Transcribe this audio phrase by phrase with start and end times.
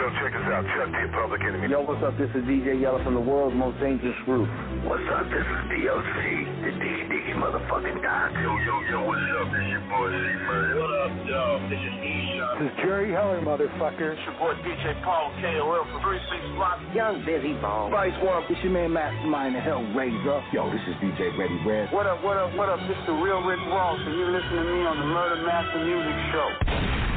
[0.00, 0.64] Yo, check this out.
[0.64, 1.68] Chuck D, Public Enemy.
[1.68, 2.16] Yo, what's up?
[2.16, 4.48] This is DJ Yella from the world's most dangerous group.
[4.88, 5.28] What's up?
[5.28, 6.16] This is DOC,
[6.64, 8.32] the Diggy Diggy motherfucking Doc.
[8.40, 9.52] Yo, yo, yo, what's up?
[9.52, 10.72] This your boy C-Man.
[10.80, 11.44] What up, yo?
[11.68, 12.56] This is E-Shot.
[12.56, 14.16] This is Jerry Heller, motherfucker.
[14.16, 16.80] It's your boy DJ Paul KOL from 36 Block.
[16.96, 17.92] Young Bizzy Bone.
[17.92, 20.40] Spice One, it's your man Mastermind, the Hellraiser.
[20.56, 21.92] Yo, this is DJ Ready Red.
[21.92, 22.80] What up, what up, what up?
[22.88, 26.16] This the real Rick Ross, and you're listening to me on the Murder Master Music
[26.32, 27.09] Show.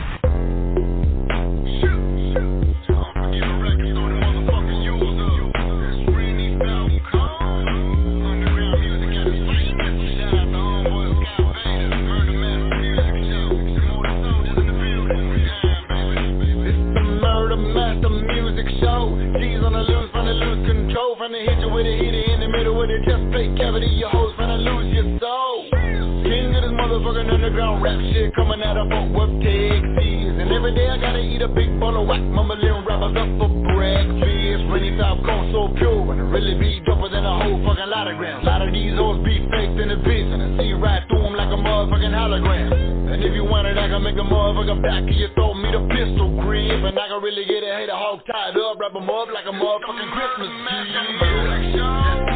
[27.74, 30.34] Motherfucking underground rap shit coming out of Fort Texas.
[30.42, 32.22] And every day I gotta eat a big bowl of whack.
[32.22, 34.64] Mumbling rappers up for breakfast.
[34.70, 36.12] Rainy top cold so pure.
[36.12, 38.44] And it really be doper than a whole fucking lot of grams.
[38.44, 40.30] A lot of these hoes be faked in the bitch.
[40.34, 43.14] And see right through them like a motherfucking hologram.
[43.14, 45.56] And if you want it, I can make a motherfucker back of your throat.
[45.56, 46.84] Me the pistol grip.
[46.84, 48.80] And I can really get a hater hog tied up.
[48.80, 50.50] Wrap 'em up like a motherfucking Christmas
[51.54, 52.33] What's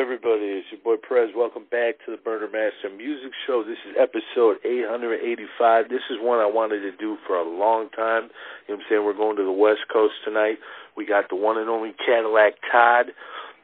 [0.00, 0.64] everybody?
[0.64, 1.28] It's your boy Perez.
[1.36, 3.62] Welcome back to the Murder Master Music Show.
[3.68, 5.92] This is episode 885.
[5.92, 8.32] This is one I wanted to do for a long time.
[8.64, 9.04] You know what I'm saying?
[9.04, 10.56] We're going to the West Coast tonight.
[10.96, 13.12] We got the one and only Cadillac Todd.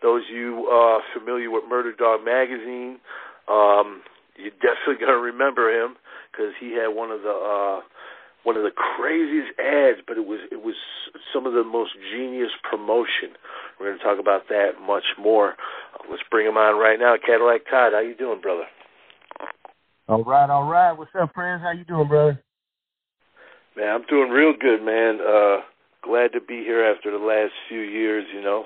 [0.03, 3.01] Those of you uh, familiar with Murder Dog Magazine,
[3.49, 4.05] um,
[4.37, 5.97] you're definitely going to remember him
[6.29, 7.81] because he had one of the uh,
[8.47, 10.77] one of the craziest ads, but it was it was
[11.35, 13.35] some of the most genius promotion.
[13.79, 15.59] We're going to talk about that much more.
[15.99, 17.17] Uh, let's bring him on right now.
[17.19, 18.65] Cadillac Todd, how you doing, brother?
[20.09, 20.93] All right, all right.
[20.93, 21.61] What's up, friends?
[21.63, 22.41] How you doing, brother?
[23.77, 25.19] Man, I'm doing real good, man.
[25.21, 25.67] Uh,
[26.07, 28.25] glad to be here after the last few years.
[28.33, 28.65] You know,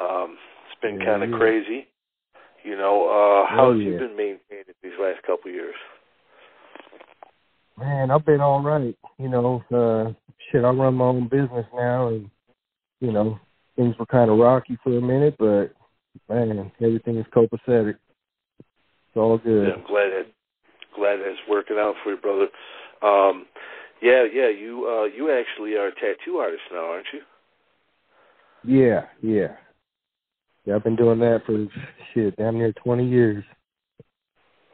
[0.00, 0.38] um,
[0.70, 1.36] it's been Yeah, kind of yeah.
[1.36, 1.88] crazy.
[2.62, 5.74] You know, uh, Oh, how's you been maintaining these last couple years?
[7.80, 8.96] Man, I've been all right.
[9.18, 10.12] You know, uh,
[10.50, 12.30] shit, I run my own business now, and
[13.00, 13.38] you know,
[13.74, 15.72] things were kind of rocky for a minute, but
[16.28, 17.94] man, everything is copacetic.
[17.94, 19.68] It's all good.
[19.68, 20.26] Yeah, I'm glad that
[20.94, 22.48] glad that's working out for you, brother.
[23.02, 23.46] Um,
[24.02, 24.50] yeah, yeah.
[24.50, 27.20] You uh, you actually are a tattoo artist now, aren't you?
[28.62, 29.56] Yeah, yeah.
[30.66, 31.66] Yeah, I've been doing that for
[32.12, 33.42] shit, damn near twenty years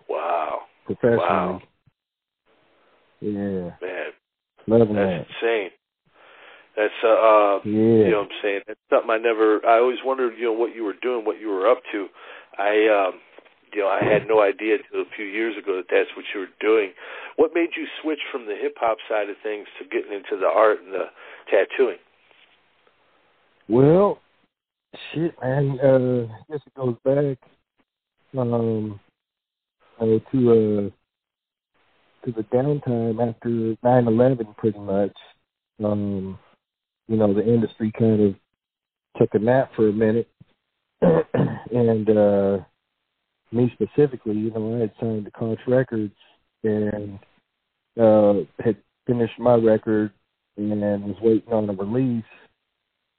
[0.09, 1.19] Wow, professionally.
[1.19, 1.62] Wow.
[3.21, 4.12] Yeah, man,
[4.66, 5.27] loving that's that.
[5.43, 5.71] insane.
[6.77, 8.04] That's uh, uh Yeah.
[8.04, 8.60] you know what I'm saying.
[8.66, 9.65] That's something I never.
[9.66, 12.06] I always wondered, you know, what you were doing, what you were up to.
[12.59, 13.21] I, um,
[13.72, 16.41] you know, I had no idea till a few years ago that that's what you
[16.41, 16.93] were doing.
[17.37, 20.47] What made you switch from the hip hop side of things to getting into the
[20.47, 21.06] art and the
[21.50, 21.98] tattooing?
[23.69, 24.21] Well,
[25.12, 25.78] shit, man.
[25.83, 27.38] Uh, I guess it goes back
[28.38, 29.00] um,
[30.00, 30.93] uh, to
[32.26, 35.16] to the downtime after nine eleven, pretty much.
[35.82, 36.38] Um,
[37.09, 38.34] you know, the industry kind of
[39.16, 40.28] took a nap for a minute,
[41.00, 42.59] and uh,
[43.53, 46.15] me specifically, you know, I had signed to Koch Records
[46.65, 47.18] and
[48.01, 50.12] uh, had finished my record
[50.56, 52.24] and then was waiting on a release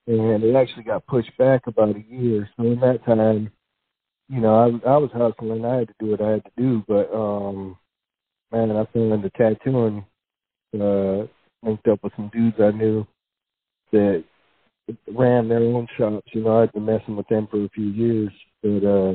[0.07, 2.49] and it actually got pushed back about a year.
[2.57, 3.51] So in that time,
[4.29, 5.65] you know, I I was hustling.
[5.65, 7.77] I had to do what I had to do, but um,
[8.51, 10.05] man, I fell into tattooing.
[10.73, 11.27] Uh,
[11.63, 13.07] linked up with some dudes I knew
[13.91, 14.23] that
[15.13, 16.27] ran their own shops.
[16.33, 19.13] You know, I'd been messing with them for a few years, but uh,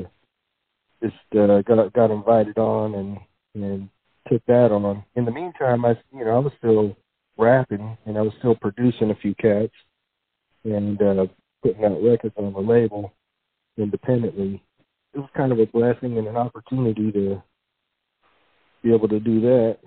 [1.01, 3.17] just uh, got got invited on and
[3.55, 3.89] and
[4.29, 5.03] took that on.
[5.15, 6.95] In the meantime, I you know I was still
[7.37, 9.73] rapping and I was still producing a few cats
[10.63, 11.25] and uh,
[11.63, 13.11] putting out records on the label
[13.77, 14.63] independently.
[15.13, 17.43] It was kind of a blessing and an opportunity to
[18.83, 19.77] be able to do that.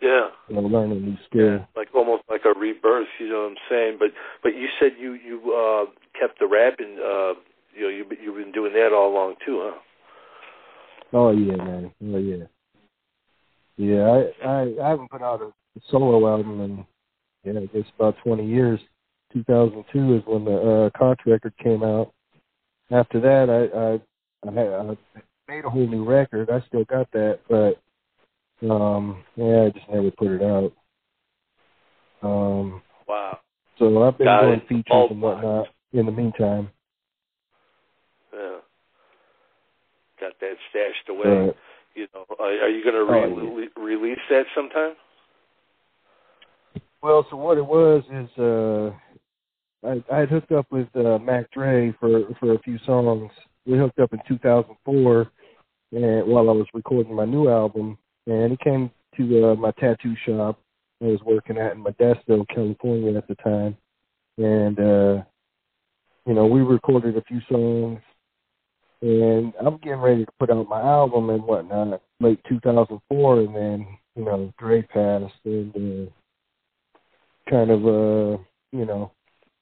[0.00, 0.28] Yeah.
[0.48, 1.46] You know, learn a new skill.
[1.46, 3.08] Yeah, like almost like a rebirth.
[3.18, 3.96] You know what I'm saying?
[3.98, 4.08] But
[4.42, 6.98] but you said you you uh, kept the rapping.
[6.98, 7.40] Uh,
[7.74, 9.78] you know, you you've been doing that all along too, huh?
[11.12, 11.92] Oh yeah, man.
[12.04, 12.44] Oh yeah.
[13.76, 15.52] Yeah, I I, I haven't put out a
[15.90, 16.84] solo album in
[17.44, 18.80] yeah, I guess about 20 years.
[19.32, 22.12] 2002 is when the uh, record came out.
[22.90, 24.96] After that, I I, I, had, I
[25.48, 26.50] made a whole new record.
[26.50, 27.80] I still got that, but
[28.70, 30.72] um, yeah, I just never put it out.
[32.22, 33.38] Um, wow.
[33.78, 34.68] So I've been got doing it.
[34.68, 36.70] features All and whatnot in the meantime.
[38.32, 38.56] Yeah.
[40.20, 41.46] Got that stashed away.
[41.46, 41.56] But,
[41.94, 43.70] you know, are, are you going to re- Oh, yeah.
[43.84, 44.94] re- release that sometime?
[47.02, 48.90] Well, so what it was is uh
[49.86, 53.30] I I had hooked up with uh Mac Dre for for a few songs.
[53.66, 55.30] We hooked up in 2004
[55.92, 60.14] and while I was recording my new album and he came to uh, my tattoo
[60.26, 60.60] shop
[61.02, 63.76] I was working at in Modesto, California at the time.
[64.38, 65.24] And uh
[66.26, 68.00] you know, we recorded a few songs
[69.02, 73.86] and I'm getting ready to put out my album and whatnot late 2004 and then,
[74.16, 75.74] you know, Dre passed and
[76.08, 76.10] uh
[77.50, 79.12] kind of uh you know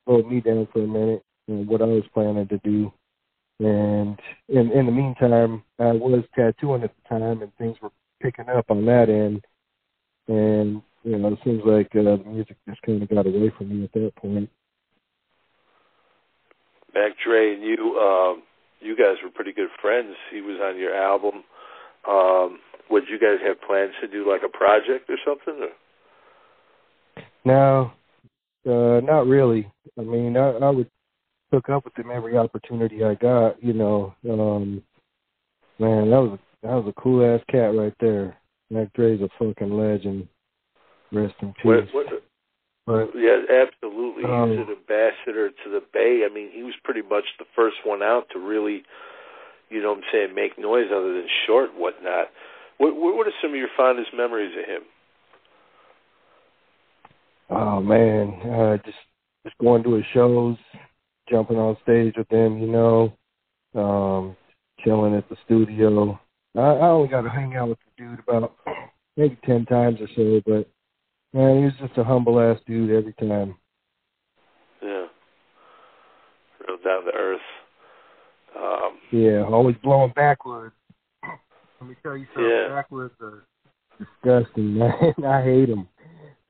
[0.05, 2.93] slowed me down for a minute and what I was planning to do.
[3.63, 4.19] And
[4.49, 8.67] in in the meantime I was tattooing at the time and things were picking up
[8.71, 9.45] on that end
[10.29, 13.69] and you know, it seems like uh, the music just kind of got away from
[13.69, 14.49] me at that point.
[16.95, 18.43] Mac Dre and you, um,
[18.81, 20.15] you guys were pretty good friends.
[20.31, 21.43] He was on your album.
[22.09, 22.59] Um,
[22.91, 25.69] would you guys have plans to do like a project or something?
[25.69, 25.73] Or?
[27.45, 27.93] No,
[28.67, 29.71] uh, not really.
[29.99, 30.91] I mean, I, I would
[31.53, 33.63] hook up with him every opportunity I got.
[33.63, 34.83] You know, um,
[35.79, 38.37] man, that was that was a cool ass cat right there.
[38.71, 40.27] Mac Dre's a fucking legend.
[41.13, 41.65] Rest in peace.
[41.65, 42.07] What, what,
[42.87, 44.25] but yeah, absolutely.
[44.25, 46.27] Um, He's an ambassador to the Bay.
[46.29, 48.83] I mean, he was pretty much the first one out to really,
[49.69, 52.29] you know what I'm saying, make noise other than short and whatnot.
[52.79, 54.83] What, what are some of your fondest memories of him?
[57.53, 58.99] oh man, uh, just
[59.45, 60.57] just going to his shows,
[61.29, 62.59] jumping on stage with him.
[62.59, 63.13] You know,
[63.75, 64.37] um,
[64.85, 66.19] chilling at the studio.
[66.57, 68.57] I, I only got to hang out with the dude about
[69.17, 70.69] maybe ten times or so, but
[71.33, 73.57] man, he was just a humble ass dude every time.
[74.83, 75.07] Yeah.
[76.67, 77.41] Real down to earth.
[78.57, 80.75] Um, Yeah, always blowing backwards.
[81.81, 82.51] Let me tell you something.
[82.51, 82.69] Yeah.
[82.69, 83.45] Backwards are
[83.99, 85.15] disgusting, man.
[85.27, 85.89] I hate them.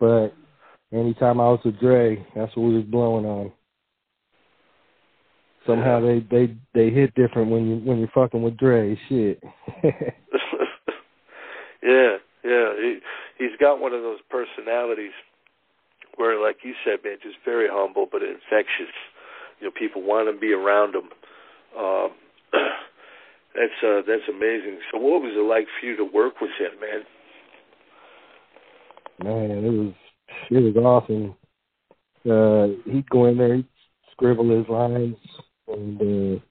[0.01, 0.35] But
[0.93, 3.53] anytime I was with Dre, that's what we was blowing on.
[5.67, 8.99] Somehow they they they hit different when you when you're fucking with Dre.
[9.09, 9.43] Shit.
[11.83, 12.73] yeah, yeah.
[12.81, 12.99] He
[13.39, 15.13] he's got one of those personalities
[16.17, 18.93] where, like you said, man, just very humble but infectious.
[19.61, 21.11] You know, people want to be around him.
[21.79, 22.11] Um,
[23.55, 24.81] that's uh, that's amazing.
[24.91, 27.03] So, what was it like for you to work with him, man?
[29.25, 29.95] man, it was
[30.51, 31.35] it was awesome.
[32.29, 33.67] Uh, he'd go in there, he'd
[34.13, 35.17] scribble his lines,
[35.75, 36.43] and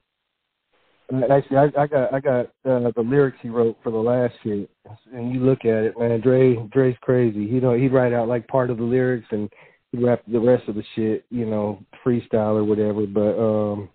[1.12, 4.34] uh, actually, I, I got I got uh, the lyrics he wrote for the last
[4.42, 4.70] shit.
[5.12, 7.46] And you look at it, man, Dre Dre's crazy.
[7.48, 9.50] He know he'd write out like part of the lyrics and
[9.90, 13.06] he'd rap the rest of the shit, you know, freestyle or whatever.
[13.06, 13.88] But um,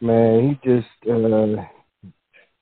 [0.00, 1.62] man, he just uh,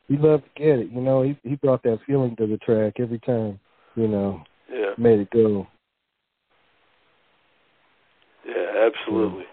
[0.09, 0.91] he loved to get it.
[0.91, 3.61] You know, he he brought that feeling to the track every time.
[3.95, 5.69] You know Yeah, made it go.
[8.45, 9.45] yeah, absolutely.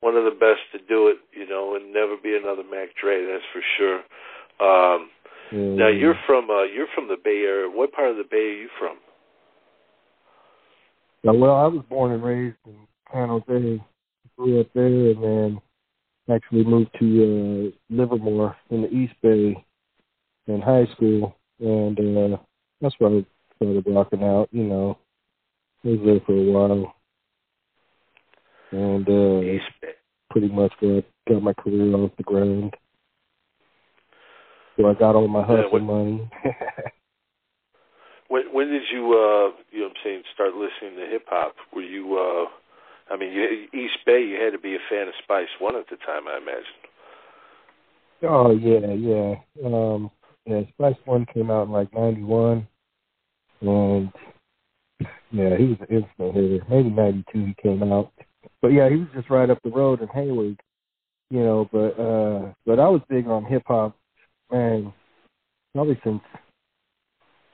[0.00, 3.26] One of the best to do it, you know, and never be another Mac Dre.
[3.26, 3.98] That's for sure.
[4.60, 5.10] Um,
[5.52, 7.68] Yeah, now you're from uh, you're from the Bay Area.
[7.68, 8.96] What part of the Bay are you from?
[11.22, 12.76] Yeah, well, I was born and raised in
[13.12, 13.82] San Jose.
[14.38, 15.60] Grew up there, and then
[16.30, 19.64] actually moved to uh, Livermore in the East Bay
[20.46, 22.36] in high school, and uh,
[22.80, 23.26] that's where I
[23.56, 24.48] started rocking out.
[24.52, 24.98] You know,
[25.84, 26.94] I was there for a while,
[28.72, 29.94] and uh, East
[30.30, 32.74] pretty much I got my career off the ground.
[34.76, 36.30] So I got all my hustle what- money.
[38.28, 41.56] When when did you uh you know what I'm saying start listening to hip hop?
[41.74, 45.14] Were you uh I mean you, East Bay you had to be a fan of
[45.24, 46.64] Spice One at the time, I imagine.
[48.22, 49.34] Oh yeah, yeah.
[49.66, 50.12] Um
[50.46, 52.68] yeah, Spice One came out in like ninety one
[53.62, 54.12] and
[55.32, 56.64] yeah, he was an instant hitter.
[56.70, 58.12] Maybe ninety two he came out.
[58.62, 60.60] But yeah, he was just right up the road in Hayward.
[61.30, 63.96] You know, but uh but I was big on hip hop
[64.50, 64.92] man,
[65.74, 66.20] probably since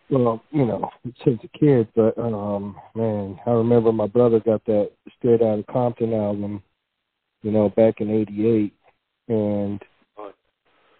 [0.08, 0.88] well, you know,
[1.24, 6.12] since a kid, but um, man, I remember my brother got that Straight Outta Compton
[6.12, 6.62] album,
[7.42, 8.72] you know, back in '88,
[9.28, 9.82] and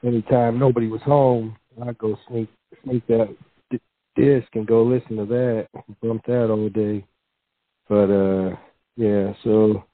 [0.05, 2.49] anytime nobody was home, I'd go sneak
[2.83, 3.35] sneak that
[3.71, 3.81] d-
[4.17, 5.69] disc and go listen to that,
[6.03, 7.07] bump that all day.
[7.89, 8.57] But uh,
[8.97, 9.85] yeah, so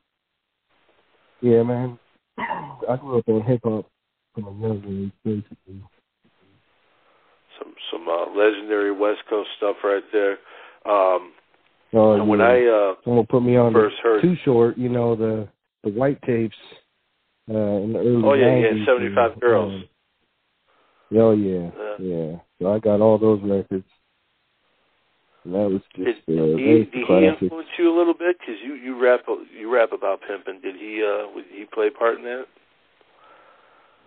[1.42, 1.98] yeah, man,
[2.38, 3.86] I grew up on hip hop
[4.34, 5.82] from a young age, basically.
[7.58, 10.38] Some some uh, legendary West Coast stuff right there.
[10.86, 11.32] Um,
[11.94, 12.46] Oh, and when yeah.
[12.46, 15.48] I uh, Someone put me on first heard, Too Short, you know, the
[15.84, 16.56] the white tapes
[17.50, 19.72] uh in the early Oh, yeah, yeah, 75 Girls.
[19.74, 19.88] um,
[21.18, 21.96] oh yeah, Yeah.
[21.98, 22.36] yeah.
[22.60, 23.84] So I got all those records.
[25.44, 28.36] And that was did, just did uh, he, did he influence you a little bit?
[28.38, 29.20] Because you you rap
[29.58, 30.60] you rap about pimping.
[30.60, 32.44] Did he uh would he play a part in that?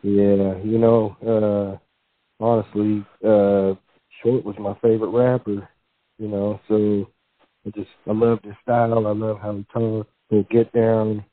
[0.01, 3.75] Yeah, you know, uh honestly, uh
[4.23, 5.67] Short was my favorite rapper,
[6.17, 7.05] you know, so
[7.65, 11.25] I just I love his style, I love how he talked, he'll get down,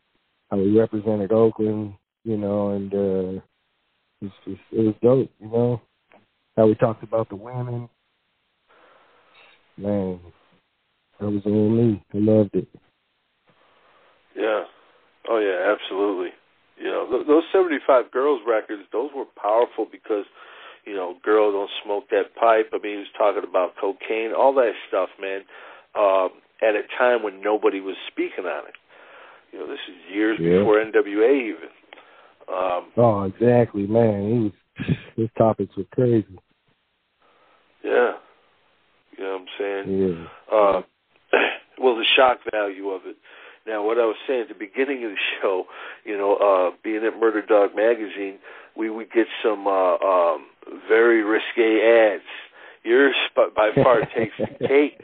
[0.51, 1.95] how he represented Oakland,
[2.25, 3.41] you know, and uh
[4.21, 5.81] it's just it was dope, you know.
[6.57, 7.89] How he talked about the women.
[9.83, 10.21] Man,
[11.19, 12.03] that was on me.
[12.15, 12.69] I loved it.
[14.37, 14.63] Yeah.
[15.29, 16.31] Oh yeah, absolutely.
[16.79, 20.25] You know, th- those 75 Girls records, those were powerful because,
[20.85, 22.71] you know, girl don't smoke that pipe.
[22.73, 25.43] I mean, he was talking about cocaine, all that stuff, man.
[25.95, 26.31] Um,
[26.63, 28.75] at a time when nobody was speaking on it.
[29.53, 30.59] You know, this is years Yeah.
[30.59, 31.69] before NWA even.
[32.49, 34.31] Um, Oh, exactly, man.
[34.31, 34.39] He
[34.87, 36.39] was his topics were crazy.
[37.85, 38.13] yeah.
[39.23, 40.29] You know what I'm saying?
[40.51, 40.57] Yeah.
[40.59, 40.83] Uh,
[41.79, 43.17] well, the shock value of it.
[43.69, 45.65] Now, what I was saying at the beginning of the show,
[46.05, 48.39] you know, uh, being at Murder Dog Magazine,
[48.77, 50.47] we would get some uh, um,
[50.89, 52.25] very risque ads.
[52.83, 54.99] Yours, by, by far, takes the cake.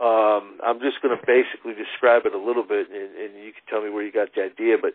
[0.00, 3.62] Um, I'm just going to basically describe it a little bit, and, and you can
[3.68, 4.76] tell me where you got the idea.
[4.80, 4.92] But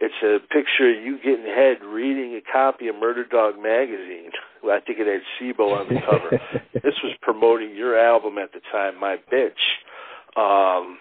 [0.00, 4.32] it's a picture of you getting head reading a copy of Murder Dog Magazine.
[4.62, 6.40] Well, I think it had C-Bo on the cover.
[6.74, 9.52] this was promoting your album at the time, My Bitch.
[10.36, 10.98] Um,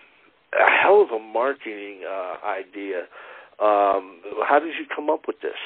[0.54, 3.02] a hell of a marketing uh, idea.
[3.60, 5.58] Um, how did you come up with this?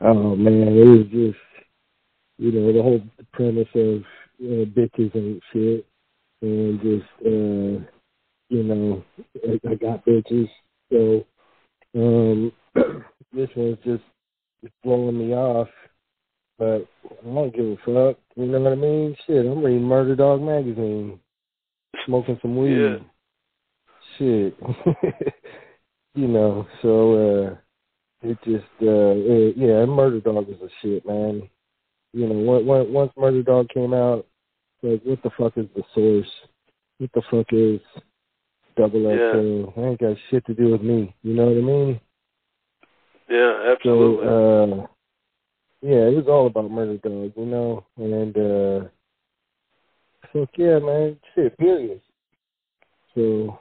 [0.00, 1.42] Oh man, it was just
[2.38, 3.00] you know the whole
[3.32, 4.02] premise of
[4.42, 5.86] uh, bitches and shit,
[6.42, 7.84] and just uh,
[8.48, 9.04] you know
[9.46, 10.48] I, I got bitches,
[10.90, 11.24] so
[11.94, 12.52] um,
[13.32, 14.04] this one's just
[14.62, 15.68] just blowing me off.
[16.58, 18.18] But I don't give a fuck.
[18.34, 19.16] You know what I mean?
[19.26, 21.18] Shit, I'm reading Murder Dog magazine,
[22.06, 22.80] smoking some weed.
[22.80, 22.96] Yeah.
[24.18, 24.56] Shit,
[26.14, 26.66] you know.
[26.82, 27.56] So uh
[28.22, 31.48] it just uh it, yeah, Murder Dog is a shit, man.
[32.16, 34.24] You know, once Murder Dog came out,
[34.82, 36.30] like what the fuck is the source?
[36.96, 37.78] What the fuck is
[38.74, 39.32] Double Yeah.
[39.32, 39.78] XL?
[39.78, 41.14] Ain't got shit to do with me.
[41.22, 42.00] You know what I mean?
[43.28, 44.26] Yeah, absolutely.
[44.26, 44.86] So uh
[45.82, 48.88] yeah, it was all about Murder Dog, you know, and uh
[50.32, 52.00] fuck yeah, man, shit, period.
[53.14, 53.58] So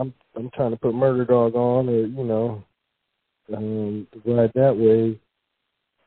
[0.00, 2.64] I'm I'm trying to put Murder Dog on, or you know,
[3.56, 5.20] um, ride that way.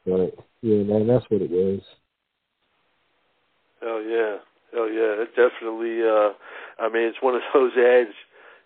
[0.06, 1.82] But yeah, man, that's what it was.
[3.82, 4.38] Hell yeah,
[4.74, 5.24] hell yeah.
[5.24, 6.02] It definitely.
[6.02, 6.34] uh
[6.80, 8.16] I mean, it's one of those ads.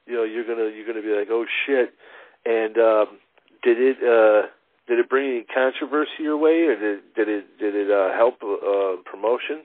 [0.06, 1.94] You know, you're gonna you're gonna be like, oh shit.
[2.46, 3.18] And um,
[3.64, 4.48] did it uh
[4.88, 8.36] did it bring any controversy your way, or did did it did it uh, help
[8.44, 9.64] uh, promotion?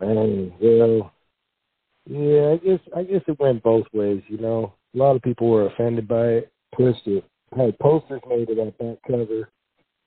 [0.00, 1.12] And well,
[2.06, 4.22] yeah, I guess I guess it went both ways.
[4.28, 7.24] You know, a lot of people were offended by it, it.
[7.56, 9.48] Had posters made of that back cover,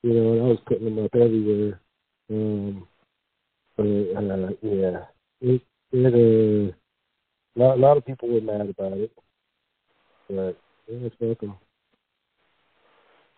[0.03, 1.79] you know, and I was putting them up everywhere.
[2.29, 2.87] Um,
[3.75, 5.05] but uh, yeah,
[5.41, 5.61] it
[5.91, 6.73] it uh,
[7.55, 9.11] a lot, a lot of people were mad about it,
[10.27, 11.55] but yeah, it's welcome.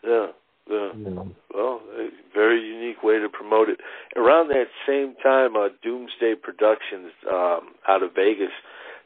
[0.03, 0.27] Yeah,
[0.69, 0.91] yeah.
[0.95, 1.31] Know.
[1.53, 3.79] Well, a very unique way to promote it.
[4.15, 8.53] Around that same time, uh, Doomsday Productions um, out of Vegas,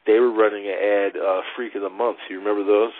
[0.06, 2.92] they were running an ad, uh, "Freak of the Month." You remember those?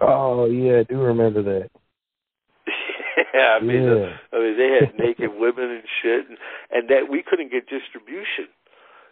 [0.00, 1.70] Oh yeah, I do remember that.
[3.34, 3.90] yeah, I mean, Yeah.
[4.30, 6.38] the, I mean, they had naked women and shit, and,
[6.70, 8.48] and that we couldn't get distribution.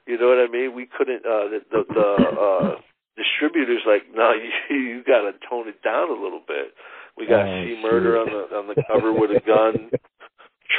[0.06, 0.74] You know what I mean?
[0.74, 1.26] We couldn't.
[1.26, 2.10] Uh, the the, the
[2.40, 2.80] uh,
[3.16, 6.74] distributors like, no, you you got to tone it down a little bit.
[7.16, 9.90] We got Oh, see murder on the on the cover with a gun,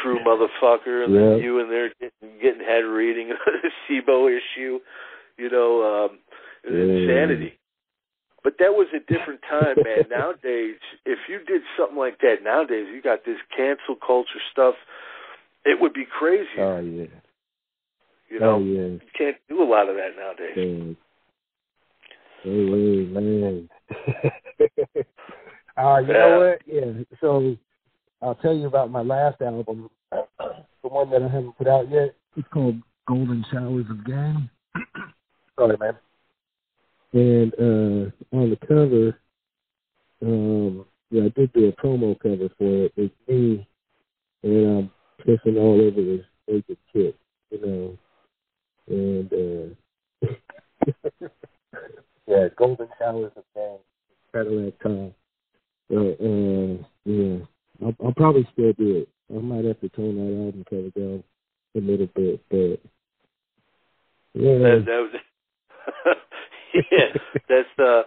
[0.02, 1.22] true motherfucker, and Yeah.
[1.32, 3.32] then you in there getting, getting head reading
[3.88, 4.80] C-Bo issue.
[5.38, 6.20] You know, um,
[6.64, 6.72] Yeah.
[6.72, 7.58] insanity.
[8.48, 10.06] But that was a different time, man.
[10.10, 10.76] nowadays,
[11.06, 14.76] if you did something like that nowadays, you got this cancel culture stuff,
[15.66, 16.48] It would be crazy.
[16.58, 17.08] Oh yeah.
[18.30, 18.82] you know, oh yeah.
[18.88, 20.56] you can't do a lot of that nowadays.
[20.56, 20.96] Hey,
[22.44, 23.70] hey, man.
[25.78, 26.14] uh, you Yeah.
[26.14, 26.62] know what?
[26.66, 27.04] Yeah.
[27.20, 27.58] So
[28.22, 32.16] I'll tell you about my last album, the one that I haven't put out yet.
[32.38, 32.78] It's called
[33.10, 34.50] Golden Showers of Game.
[35.60, 35.98] Sorry, man.
[37.14, 39.20] And uh, on the cover,
[40.22, 42.94] um, yeah, I did do a promo cover for it.
[42.98, 43.68] It's me,
[44.44, 44.92] and I'm
[45.26, 47.16] pissing all over this naked chick,
[47.52, 47.98] you know.
[48.90, 50.28] And uh,
[52.28, 53.78] yeah, Golden Showers of Game,
[54.34, 55.14] Cadillac Todd.
[55.90, 57.38] But uh, yeah,
[57.82, 59.10] I'll, I'll probably still do it.
[59.34, 61.24] I might have to tone that album cover down
[61.76, 62.80] a little bit, but
[64.34, 64.58] yeah.
[64.58, 66.16] That, that was,
[66.92, 67.14] yeah,
[67.50, 68.02] that's the,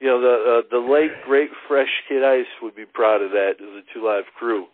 [0.00, 3.52] you know, the uh, the late great Fresh Kid Ice would be proud of that
[3.60, 4.66] as a Two Live crew.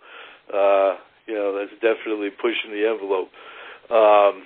[0.52, 3.28] Uh, you know, that's definitely pushing the envelope.
[3.90, 4.44] Um,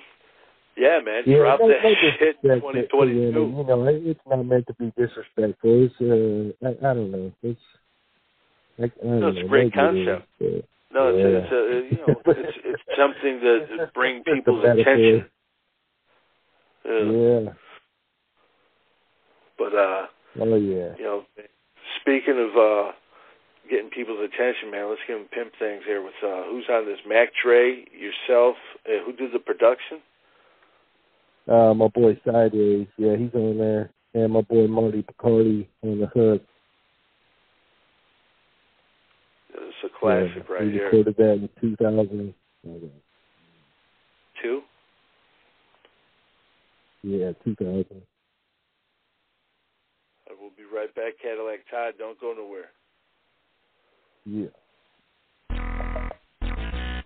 [0.75, 3.53] yeah, man, Yeah, drop that shit twenty twenty two.
[3.57, 5.85] You know, it- it's not meant to be disrespectful.
[5.85, 7.31] It's uh, I, I don't know.
[7.43, 7.59] It's
[8.79, 10.27] I don't No, it's a great maybe it is, concept.
[10.39, 11.57] but- No, it's Yeah.
[11.57, 15.25] a, it's a you know it's it's something that It's bring it's people's attention.
[16.85, 16.99] Yeah.
[16.99, 17.53] Yeah.
[19.63, 20.07] But uh,
[20.41, 20.95] Oh yeah.
[20.97, 21.23] you know,
[22.01, 22.91] speaking of uh
[23.69, 26.99] getting people's attention, man, let's give them pimp things here with uh who's on this
[27.07, 29.99] Mac Dre, yourself, uh, who did the production?
[31.47, 36.07] Uh, my boy Sideways, yeah, he's on there, and my boy Marty Picardi on the
[36.07, 36.41] hook.
[39.53, 40.85] It's a classic yeah, right he here.
[40.85, 42.33] recorded that in 2000.
[42.65, 42.91] hold.
[44.41, 44.61] Two.
[47.03, 47.85] Yeah, 2000.
[50.63, 51.93] I will be right back, Cadillac Todd.
[51.97, 52.71] Don't go nowhere.
[54.25, 54.47] Yeah.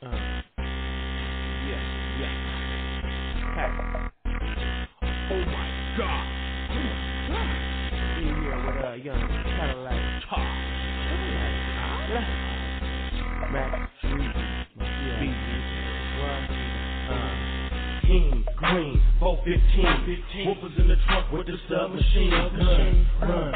[0.01, 0.15] Uh,
[5.29, 5.67] oh my
[5.97, 6.27] god.
[7.29, 7.47] Yeah,
[8.21, 10.57] yeah, with a young Cadillac Todd.
[13.51, 14.56] Mac Street.
[18.07, 20.17] King, Green, 415.
[20.31, 20.47] 15.
[20.47, 23.07] Whoopers in the trunk with the submachine gun.
[23.21, 23.53] Run.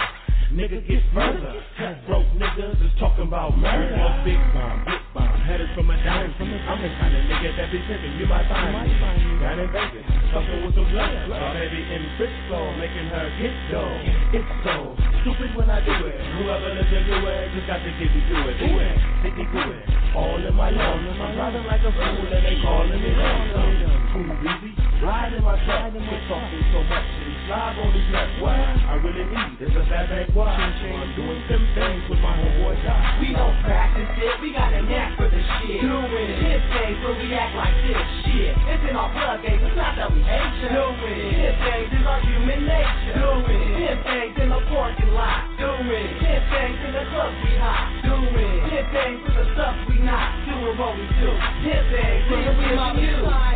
[0.51, 1.63] Nigga get further.
[2.07, 3.95] Broke niggas is talking about murder.
[4.27, 5.31] Big bomb, big bomb.
[5.47, 6.35] Headed from a dime.
[6.35, 8.19] I'm the kind of nigga that be pimping.
[8.19, 8.91] You might find me
[9.39, 10.03] down in Vegas.
[10.35, 11.07] Fucking with some blood.
[11.31, 13.95] Or maybe in Frisco, making her get dough.
[14.35, 14.75] It's so
[15.23, 16.19] stupid when I do it.
[16.19, 18.55] Whoever listen to it, just got to get me do it.
[18.59, 19.83] Do it, make me do it.
[20.19, 20.99] All in my own.
[21.15, 23.47] I'm driving like a fool and they calling me wrong.
[24.11, 24.90] Cool, easy.
[25.01, 25.89] Ride in my truck.
[25.97, 27.05] Quit talking so much.
[27.17, 28.37] City slide on these nuts.
[28.37, 30.53] What I really need is a fat back watch.
[30.53, 33.17] I'm doing some things with my homeboy Doc.
[33.17, 35.81] We don't practice it, we got a knack for the shit.
[35.81, 36.37] Do it.
[36.45, 38.53] This things where we act like this shit.
[38.53, 39.65] It's in our blood, baby.
[39.65, 40.69] It's not that we hate you.
[40.69, 41.33] Do it.
[41.33, 43.17] This things is our human nature.
[43.17, 43.69] Do it.
[43.81, 45.49] This things in the parking lot.
[45.57, 46.09] Do it.
[46.21, 47.89] This things in the club we hot.
[48.05, 48.57] Do it.
[48.69, 50.29] This things with the stuff we not.
[50.45, 51.29] Doing what we do.
[51.65, 53.50] This things with the real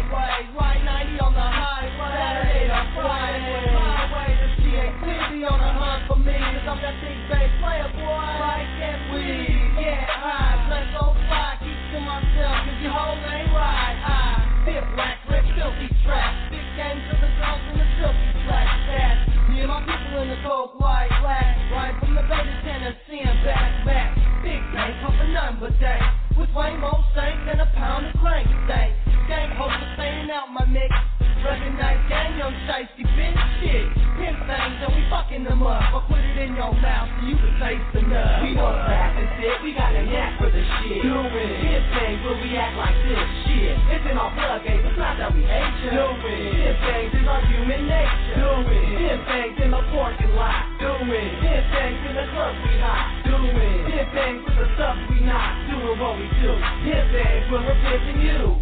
[56.45, 56.53] do.
[56.85, 58.61] This things when we're pimping you.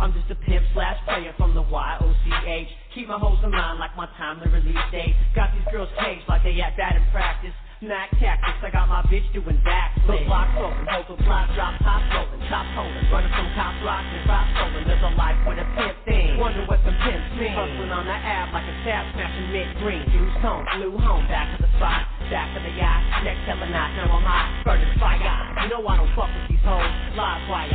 [0.00, 2.68] I'm just a pimp slash player from the YOCH.
[2.94, 5.14] Keep my hoes in line like my timely release date.
[5.34, 7.54] Got these girls caged like they act bad in practice.
[7.82, 10.06] Knack tactics, I got my bitch doing backflips.
[10.06, 14.06] The block's open, hold the plot, drop top rolling, top holding, running from cops, rocks
[14.06, 14.86] and rock stolen.
[14.86, 16.38] There's a life with a pimp thing.
[16.38, 17.50] Wonder what the pimps mean.
[17.50, 20.06] Hustling on the app like a tab smashing mid green.
[20.14, 23.02] Used home, flew home, back to the spot, back to the yacht.
[23.26, 25.18] Next hell a knot, now I'm hot, burning fire.
[25.66, 26.86] You know I don't fuck with these hoes.
[27.18, 27.66] Live wire,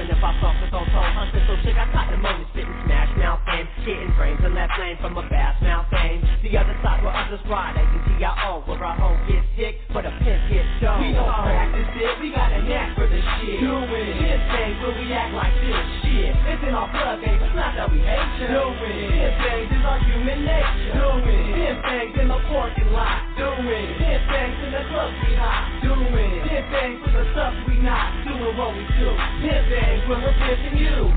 [0.00, 2.72] And if I talk with those whole hunter, so chick, I caught the money, spitting
[2.88, 6.24] smash mouth fame, getting brains and that flame from a fast mouth fame.
[6.40, 9.49] The other side where others ride, A N T I O, where a hoe gets
[9.56, 10.98] dick, but a pimp gets dough.
[11.00, 13.60] We don't practice it, we got a knack for the shit.
[13.60, 14.10] Do it.
[14.20, 16.32] This things where we act like this shit.
[16.34, 18.48] It's in our blood, game, it's not that we hate you.
[18.50, 19.08] Do it.
[19.10, 20.92] This things is our human nature.
[20.94, 21.44] Do it.
[21.56, 23.18] This things in the parking lot.
[23.34, 23.88] Do it.
[23.98, 25.62] This things in the club we hot.
[25.82, 26.36] Do it.
[26.46, 29.08] This things for the stuff we not doing what we do.
[29.42, 31.10] This things when we're pissing you.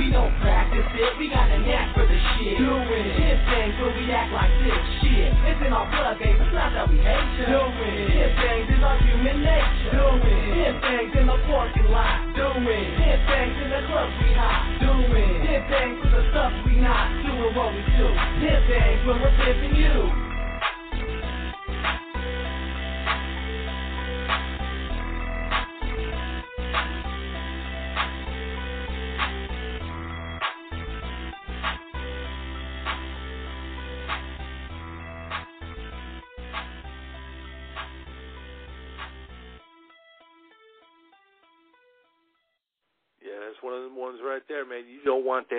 [0.00, 2.58] We don't practice it, we got a knack for the shit.
[2.58, 3.38] Do it.
[3.50, 5.30] Things where we act like this shit.
[5.30, 6.40] It's in our blood, baby.
[6.40, 7.46] It's not that we hate you.
[7.46, 8.32] Do it.
[8.40, 9.92] Things is our human nature.
[9.92, 10.74] Do it.
[10.80, 12.32] Things in the parking lot.
[12.34, 13.18] Do it.
[13.28, 14.80] Things in the clubs we hot.
[14.80, 15.62] Do it.
[15.68, 18.08] Things for the stuff we not doing what we do.
[18.40, 20.29] This things when we're pimping you.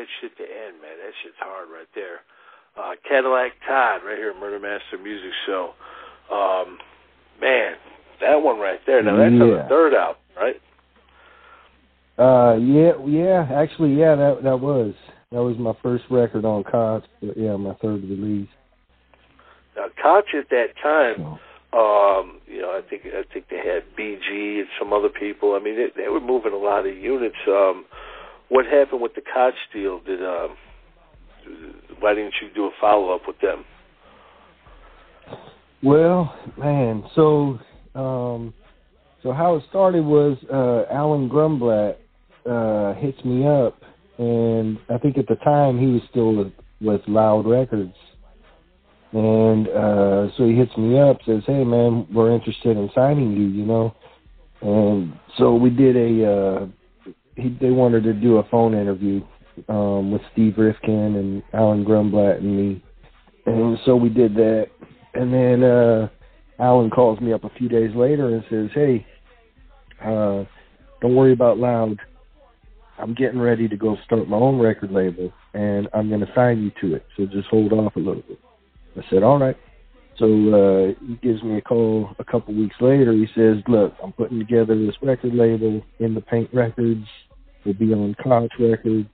[0.01, 0.97] That shit to end, man.
[0.97, 2.25] That shit's hard right there.
[2.73, 5.73] Uh, Cadillac Todd, right here, Murder Master Music Show.
[6.31, 6.77] Um,
[7.39, 7.75] man,
[8.21, 9.03] that one right there.
[9.03, 10.55] Now that's on the third album, right?
[12.17, 13.47] Uh, yeah, yeah.
[13.53, 14.93] Actually, yeah, that that was
[15.31, 18.49] that was my first record on Koch, yeah, my third release.
[19.75, 21.39] Now, Koch at that time,
[21.73, 25.55] um, you know, I think I think they had BG and some other people.
[25.55, 27.35] I mean, they, they were moving a lot of units.
[27.47, 27.85] Um,
[28.51, 30.01] what happened with the Koch deal?
[30.01, 30.57] Did um,
[32.01, 33.63] why didn't you do a follow up with them?
[35.81, 37.59] Well, man, so
[37.95, 38.53] um,
[39.23, 41.95] so how it started was uh, Alan Grunblatt
[42.45, 43.81] uh, hits me up,
[44.17, 47.95] and I think at the time he was still with, Loud Records,
[49.13, 53.47] and uh, so he hits me up, says, "Hey, man, we're interested in signing you,"
[53.47, 53.95] you know,
[54.59, 56.69] and so we did a.
[57.35, 59.21] He, they wanted to do a phone interview
[59.69, 62.83] um, with Steve Rifkin and Alan Grunblatt and me,
[63.45, 64.67] and so we did that.
[65.13, 66.07] And then uh
[66.59, 69.05] Alan calls me up a few days later and says, "Hey,
[70.03, 70.45] uh
[71.01, 71.99] don't worry about Loud.
[72.99, 76.61] I'm getting ready to go start my own record label and I'm going to sign
[76.61, 77.05] you to it.
[77.17, 78.39] So just hold off a little bit."
[78.97, 79.57] I said, "All right."
[80.21, 83.11] So uh he gives me a call a couple weeks later.
[83.11, 87.07] He says, "Look, I'm putting together this record label in the Paint Records.
[87.65, 89.09] We'll be on Koch Records."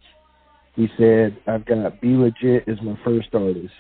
[0.76, 3.74] He said, "I've got B-Legit as my first artist."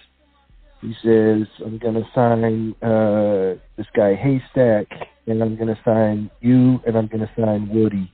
[0.81, 4.85] He says, I'm to sign uh, this guy Haystak,
[5.25, 8.11] and I'm to sign you, and I'm to sign Woody.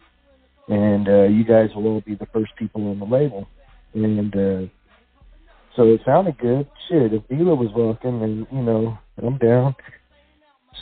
[0.69, 3.47] And uh, you guys will all be the first people on the label.
[3.93, 4.71] And uh,
[5.76, 6.67] so it sounded good.
[6.88, 9.76] Shit, if Vila was rocking, then, you know, I'm down.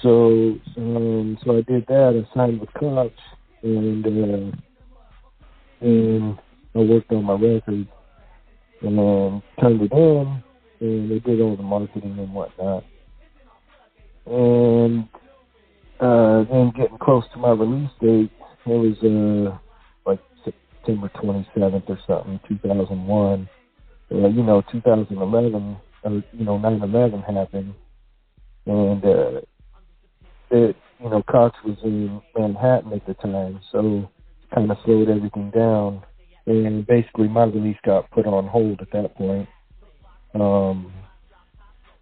[0.01, 2.25] So um, so I did that.
[2.25, 3.11] I signed with Koch,
[3.63, 4.57] and, uh,
[5.81, 6.39] and
[6.75, 7.87] I worked on my record,
[8.81, 10.43] and then turned it in
[10.81, 12.83] and they did all the marketing and whatnot.
[14.25, 15.07] And
[15.99, 18.31] uh then getting close to my release date,
[18.65, 19.57] it was uh
[20.09, 23.47] like September twenty seventh or something, two thousand one.
[24.11, 27.73] Uh, you know, two thousand eleven or you know, nine eleven happened
[28.65, 29.41] and uh
[30.51, 34.09] it you know, Koch was in Manhattan at the time, so
[34.53, 36.03] kinda slowed everything down.
[36.45, 39.47] And basically my release got put on hold at that point
[40.33, 40.91] um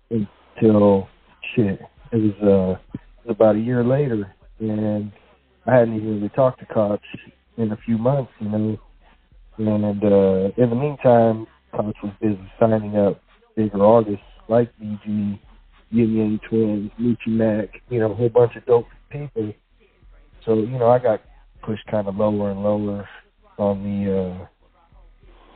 [0.09, 1.07] until
[1.55, 1.79] shit
[2.11, 2.77] it was
[3.27, 5.11] uh about a year later and
[5.65, 7.01] I hadn't even really talked to Koch
[7.57, 8.79] in a few months, you know.
[9.57, 13.21] And uh in the meantime Koch was busy signing up
[13.55, 15.39] bigger artists like BG,
[15.91, 19.53] Ying Yang Twins, Moochie Mac, you know, a whole bunch of dope people.
[20.45, 21.21] So, you know, I got
[21.63, 23.07] pushed kinda lower and lower
[23.57, 24.47] on the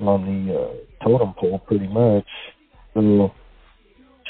[0.02, 2.28] uh on the uh totem pole pretty much.
[2.93, 3.32] So,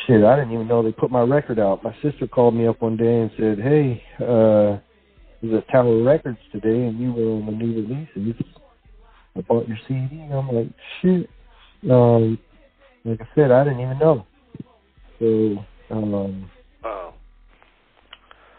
[0.05, 1.83] shit, I didn't even know they put my record out.
[1.83, 4.77] My sister called me up one day and said, "Hey, uh,
[5.41, 8.45] there's a Tower Records today, and you were on the new releases.
[9.35, 10.67] I bought your CD." And I'm like,
[11.01, 11.29] "Shit."
[11.89, 12.39] Um,
[13.03, 14.25] like I said, I didn't even know.
[15.19, 16.51] So, um,
[16.83, 17.13] Wow.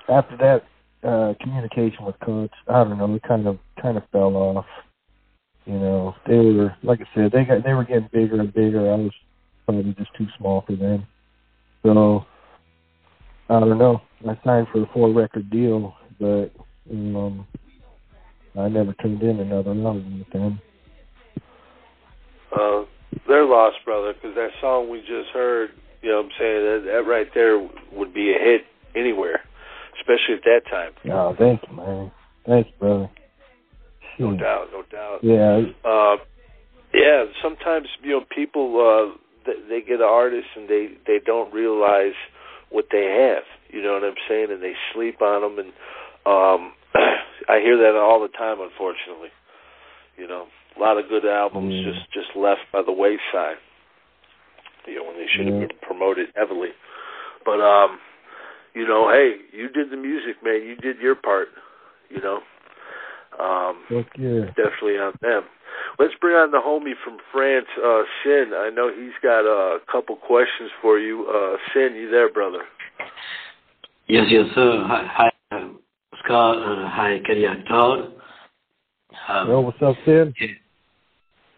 [0.08, 0.64] after that,
[1.08, 2.50] uh communication with Koch.
[2.68, 4.66] I don't know, it kind of kind of fell off.
[5.66, 8.90] You know, they were like I said, they got they were getting bigger and bigger.
[8.90, 9.12] I was
[9.66, 11.06] probably just too small for them.
[11.84, 12.24] So
[13.50, 14.00] I don't know.
[14.26, 16.50] I signed for a four record deal, but
[16.90, 17.46] um
[18.56, 20.60] I never turned in another album with them.
[22.52, 22.84] Uh,
[23.28, 25.70] they're lost, brother, because that song we just heard,
[26.05, 27.59] you know what I'm saying, that, that right there
[27.93, 28.62] would be a hit
[28.95, 29.40] anywhere,
[29.99, 30.93] especially at that time.
[31.11, 32.12] Oh, thank you, man.
[32.47, 33.09] Thanks, brother.
[34.19, 34.40] No Shoot.
[34.40, 35.19] doubt, no doubt.
[35.23, 36.17] Yeah, Uh,
[36.93, 41.53] yeah, sometimes, you know, people, uh, they, they get an artist and they, they don't
[41.55, 42.12] realize
[42.71, 45.73] what they have, you know what I'm saying, and they sleep on them, and
[46.27, 46.73] um,
[47.49, 49.31] I hear that all the time, unfortunately.
[50.17, 51.85] You know, a lot of good albums Mm.
[51.85, 53.59] just just left by the wayside.
[54.87, 55.66] You know, when they should have Yeah.
[55.66, 56.70] been promoted heavily.
[57.44, 57.99] But um,
[58.75, 60.62] you know, hey, you did the music, man.
[60.62, 61.49] You did your part.
[62.11, 62.40] You know,
[63.40, 64.47] um, fuck yeah.
[64.57, 65.44] definitely on them.
[65.99, 68.53] Let's bring on the homie from France, uh, Sin.
[68.55, 71.27] I know he's got uh, a couple questions for you.
[71.27, 72.62] Uh, Sin, you there, brother?
[74.07, 74.85] Yes, yes, sir.
[74.87, 75.79] Hi, hi um,
[76.25, 76.57] Scott.
[76.59, 78.12] Uh, hi, Kodiak Todd.
[79.29, 80.35] Um, Yo, what's up, Sid?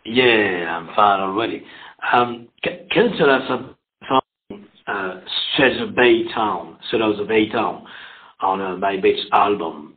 [0.05, 1.65] Yeah, I'm fine already.
[2.13, 3.77] Um, ca- can you tell us some
[4.09, 5.21] song, uh,
[5.55, 7.87] Straight of Bay Town, Shadows of Bay Town,
[8.41, 9.97] on uh, my Beach album?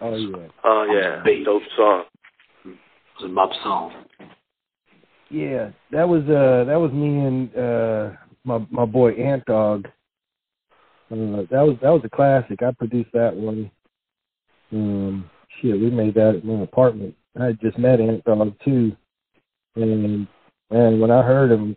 [0.00, 0.48] Oh yeah.
[0.64, 2.04] Oh yeah, dope song.
[2.64, 4.04] It's a mob song.
[5.28, 8.10] Yeah, that was uh that was me and uh
[8.44, 9.86] my my boy Ant Dog.
[11.10, 12.62] Uh, that was that was a classic.
[12.62, 13.70] I produced that one.
[14.72, 15.28] Um,
[15.60, 17.14] shit, we made that at my apartment.
[17.38, 18.96] I had just met Ant Dog too,
[19.76, 20.26] and
[20.70, 21.76] man, when I heard him,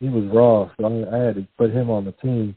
[0.00, 2.56] he was raw, so I, I had to put him on the team.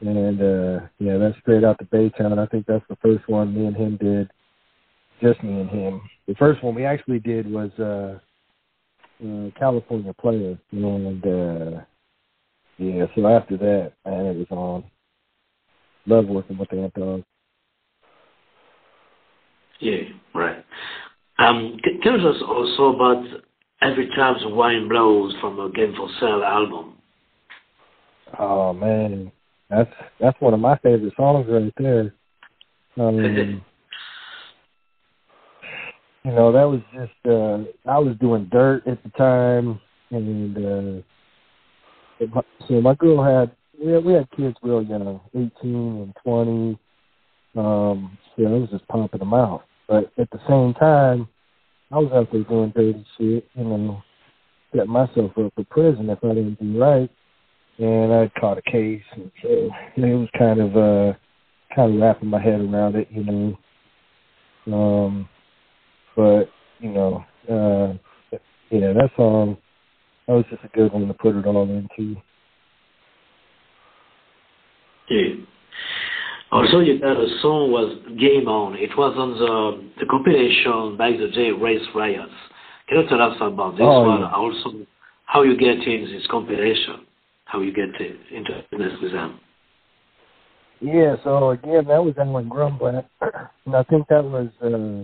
[0.00, 2.38] And uh yeah, that's straight out to Baytown.
[2.38, 4.30] I think that's the first one me and him did.
[5.22, 6.02] Just me and him.
[6.26, 8.18] The first one we actually did was uh
[9.24, 11.80] uh, California player, and uh,
[12.78, 13.06] yeah.
[13.14, 14.84] So after that, man, it was on.
[16.06, 17.22] Love working with Ant Dog.
[19.80, 20.02] Yeah,
[20.34, 20.64] right.
[21.38, 23.24] Um, tell us also about
[23.84, 26.94] Every Time the Wine Blows from a Game for Sale album.
[28.38, 29.30] Oh man,
[29.68, 32.14] that's that's one of my favorite songs right there.
[32.96, 33.16] Um,
[36.24, 39.78] you know, that was just uh, I was doing dirt at the time,
[40.10, 41.02] and uh,
[42.20, 42.30] it,
[42.66, 46.78] so my girl had we had, we had kids real young, eighteen and twenty.
[47.54, 51.28] Um, so I was just pumping them out, but at the same time,
[51.94, 54.02] I was out there doing dirty shit, you know,
[54.74, 57.10] setting myself up for prison if I didn't do right
[57.78, 61.16] and I caught a case, and so it was kind of uh
[61.74, 63.58] kind of wrapping my head around it, you know.
[64.66, 65.28] Um,
[66.16, 68.38] but you know, uh,
[68.70, 69.56] yeah, that song
[70.26, 72.16] that was just a good one to put it all into.
[75.08, 75.44] Yeah.
[76.54, 78.76] Also, you got a song was Game On.
[78.76, 82.30] It was on the the compilation by the J Race Riots.
[82.88, 84.20] Can you tell us about this Oh, one?
[84.20, 84.30] yeah.
[84.30, 84.86] Also,
[85.26, 87.06] how you get in this compilation?
[87.46, 87.88] How you get
[88.30, 89.40] into business with them?
[90.80, 93.04] Yeah, so again, that was Alan Grunblatt,
[93.66, 95.02] and I think that was uh,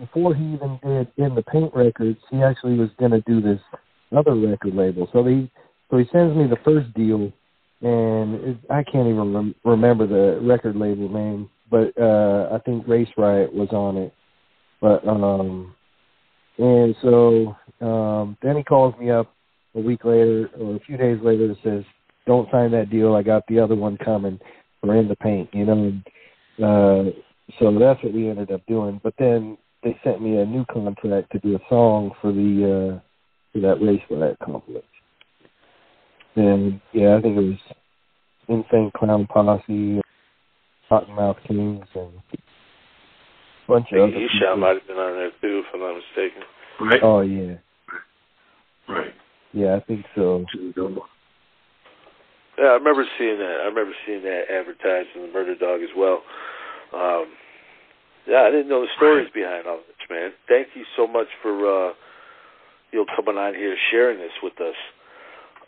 [0.00, 2.18] before he even did in the Paint records.
[2.30, 3.60] He actually was going to do this
[4.16, 5.08] other record label.
[5.12, 5.50] So he
[5.90, 7.32] so he sends me the first deal,
[7.80, 13.08] and I can't even rem- remember the record label name, but uh, I think Race
[13.16, 14.12] Riot was on it.
[14.80, 15.74] But um,
[16.58, 19.32] and so um, then he calls me up
[19.74, 21.84] a week later or a few days later and says,
[22.26, 23.14] "Don't sign that deal.
[23.14, 24.40] I got the other one coming.
[24.82, 25.72] We're in the paint." You know.
[25.72, 26.02] And,
[26.64, 27.10] uh,
[27.58, 29.00] so that's what we ended up doing.
[29.02, 33.00] But then they sent me a new contract to do a song for the uh,
[33.52, 34.84] for that race that complex.
[36.38, 37.58] And yeah, I think it was
[38.48, 40.00] Insane Clown Posse,
[40.88, 42.38] Kottonmouth Kings, and a
[43.66, 46.42] bunch of other He might have been on there too, if I'm not mistaken.
[46.80, 47.02] Right.
[47.02, 47.56] Oh yeah,
[48.88, 49.12] Right.
[49.52, 50.44] yeah, I think so.
[52.56, 53.58] Yeah, I remember seeing that.
[53.62, 56.22] I remember seeing that advertised in the Murder Dog as well.
[56.94, 57.26] Um,
[58.28, 60.30] yeah, I didn't know the stories behind all this, man.
[60.48, 61.92] Thank you so much for uh,
[62.92, 64.76] you know coming on here sharing this with us.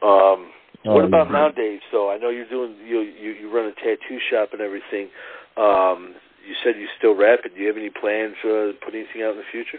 [0.02, 0.50] Um,
[0.86, 1.32] Oh, what about yeah.
[1.32, 1.80] nowadays?
[1.92, 2.10] though?
[2.10, 5.08] I know you're doing you you you run a tattoo shop and everything.
[5.56, 6.14] Um,
[6.46, 7.54] you said you still rap it.
[7.54, 9.78] Do you have any plans uh, to put anything out in the future?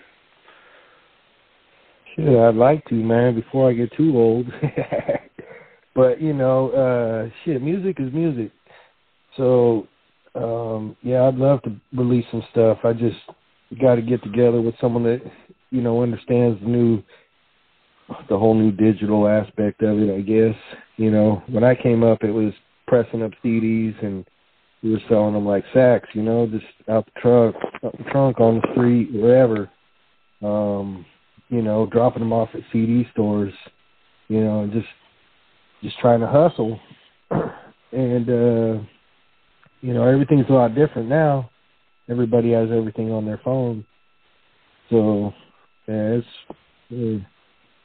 [2.15, 4.45] Shit, I'd like to, man, before I get too old.
[5.95, 8.51] but you know, uh shit, music is music.
[9.37, 9.87] So
[10.35, 12.79] um, yeah, I'd love to release some stuff.
[12.83, 13.17] I just
[13.81, 15.21] got to get together with someone that
[15.71, 17.03] you know understands the new,
[18.29, 20.13] the whole new digital aspect of it.
[20.13, 20.55] I guess
[21.01, 22.53] you know when I came up, it was
[22.87, 24.23] pressing up CDs and
[24.83, 28.39] we were selling them like sacks, you know, just out the trunk, out the trunk
[28.39, 29.69] on the street, wherever.
[30.43, 31.05] Um,
[31.49, 33.53] you know, dropping them off at CD stores,
[34.27, 34.87] you know, just
[35.81, 36.79] just trying to hustle.
[37.91, 38.83] and uh
[39.81, 41.49] you know, everything's a lot different now.
[42.07, 43.85] Everybody has everything on their phone.
[44.91, 45.33] So
[45.87, 47.25] yeah, it's uh,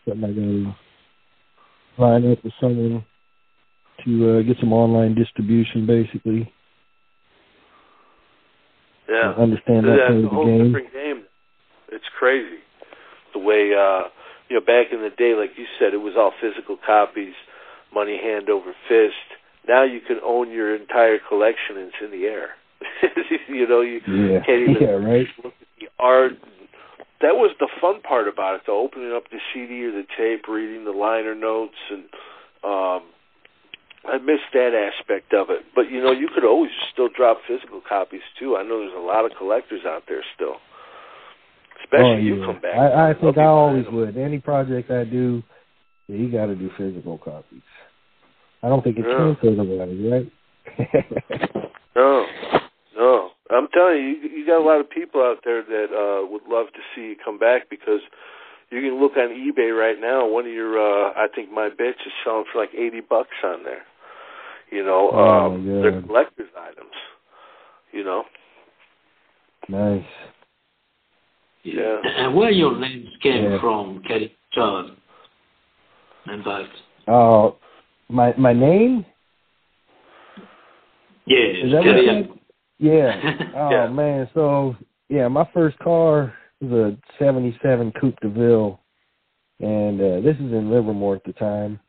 [0.05, 0.77] something I gotta
[1.99, 3.05] line up with someone
[4.05, 6.53] to uh, get some online distribution basically.
[9.09, 9.33] Yeah.
[9.39, 10.67] understand that That's a whole game.
[10.67, 11.25] different game.
[11.93, 12.59] It's crazy.
[13.33, 14.09] The way uh
[14.49, 17.35] you know, back in the day, like you said, it was all physical copies,
[17.93, 19.27] money hand over fist.
[19.67, 22.51] Now you can own your entire collection and it's in the air.
[23.49, 24.41] you know, you Yeah.
[24.47, 25.27] can't even Yeah, right.
[25.43, 26.33] look at the art.
[27.23, 30.47] That was the fun part about it, though, opening up the CD or the tape,
[30.49, 32.05] reading the liner notes, and
[32.63, 33.03] um,
[34.05, 35.65] I missed that aspect of it.
[35.75, 38.57] But you know, you could always still drop physical copies too.
[38.57, 40.57] I know there's a lot of collectors out there still.
[41.83, 42.75] Especially oh, you come back.
[42.75, 44.17] I, I think I always would.
[44.17, 45.43] Any project I do,
[46.09, 47.63] yeah, you got to do physical copies.
[48.63, 49.35] I don't think it Yeah.
[49.43, 50.33] everybody, right?
[51.97, 52.27] No.
[53.51, 56.43] I'm telling you, you, you got a lot of people out there that uh, would
[56.49, 58.01] love to see you come back because
[58.71, 60.27] you can look on eBay right now.
[60.27, 63.63] One of your, uh, I think my bitch is selling for like eighty bucks on
[63.65, 63.83] there.
[64.71, 66.91] You know, Oh, um, my they're collector's items.
[67.93, 68.25] You know,
[69.69, 70.05] nice.
[71.63, 71.99] yeah.
[72.05, 73.61] And where your names came Yeah.
[73.61, 74.97] from, Kelly Todd,
[76.27, 76.71] in fact.
[77.07, 77.57] Oh,
[78.09, 79.07] my my name?
[81.27, 82.29] Yeah, Is that what Kelly.
[82.79, 83.33] Yeah.
[83.57, 83.89] Oh Yeah.
[83.89, 84.77] man, so
[85.09, 88.79] yeah, my first car was a '77 Coupe de Ville,
[89.61, 91.81] and uh, this is in Livermore at the time.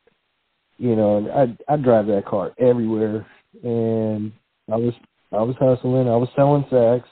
[0.78, 1.30] You know, and
[1.68, 3.26] I I drive that car everywhere,
[3.62, 4.32] and
[4.72, 4.94] I was
[5.32, 7.08] I was hustling, I was selling sacks,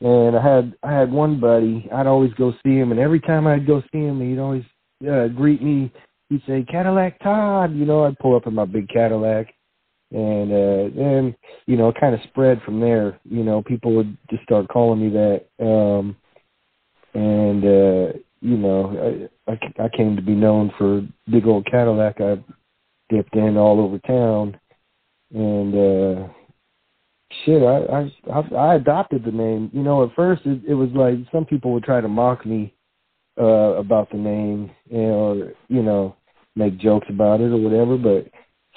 [0.00, 1.88] and I had I had one buddy.
[1.94, 4.64] I'd always go see him, and every time I'd go see him, he'd always
[5.10, 5.90] uh, greet me.
[6.28, 7.74] He'd say Cadillac Todd.
[7.74, 9.46] You know, I'd pull up in my big Cadillac,
[10.12, 11.34] and uh, then
[11.66, 13.18] you know, it kind of spread from there.
[13.24, 16.16] You know, people would just start calling me that, um,
[17.14, 22.20] and uh, you know, I, I I came to be known for big old Cadillac.
[22.20, 22.42] I
[23.08, 24.58] dipped in all over town,
[25.34, 26.28] and uh,
[27.44, 29.70] shit, I I I adopted the name.
[29.72, 32.74] You know, at first it, it was like some people would try to mock me
[33.40, 36.16] uh about the name, or you know,
[36.54, 37.96] make jokes about it or whatever.
[37.96, 38.30] But